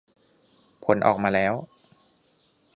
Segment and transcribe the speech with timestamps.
[0.85, 1.53] ผลออกมาแล้ว